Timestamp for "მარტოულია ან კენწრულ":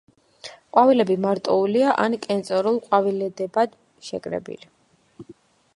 1.25-2.81